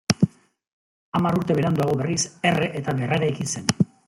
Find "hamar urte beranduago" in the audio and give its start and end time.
1.19-1.95